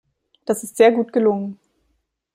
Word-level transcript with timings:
Das 0.47 0.63
ist 0.63 0.77
sehr 0.77 0.91
gut 0.91 1.13
gelungen. 1.13 1.59